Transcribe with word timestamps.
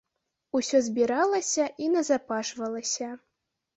Усё 0.59 0.79
збіралася 0.87 1.67
і 1.85 1.91
назапашвалася. 1.97 3.11